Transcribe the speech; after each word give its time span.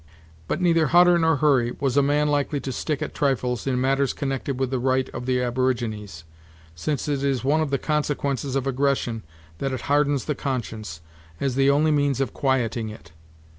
But 0.47 0.59
neither 0.59 0.87
Hutter 0.87 1.19
nor 1.19 1.35
Hurry 1.35 1.73
was 1.79 1.95
a 1.95 2.01
man 2.01 2.27
likely 2.27 2.59
to 2.61 2.71
stick 2.71 3.03
at 3.03 3.13
trifles 3.13 3.67
in 3.67 3.79
matters 3.79 4.13
connected 4.13 4.59
with 4.59 4.71
the 4.71 4.79
right 4.79 5.07
of 5.09 5.27
the 5.27 5.39
aborigines, 5.43 6.23
since 6.73 7.07
it 7.07 7.23
is 7.23 7.43
one 7.43 7.61
of 7.61 7.69
the 7.69 7.77
consequences 7.77 8.55
of 8.55 8.65
aggression 8.65 9.21
that 9.59 9.73
it 9.73 9.81
hardens 9.81 10.25
the 10.25 10.33
conscience, 10.33 11.01
as 11.39 11.53
the 11.53 11.69
only 11.69 11.91
means 11.91 12.19
of 12.19 12.33
quieting 12.33 12.89
it. 12.89 13.11